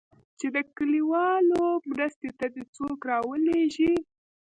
[0.39, 3.93] چې د كليوالو مرستې ته دې څوك راولېږي.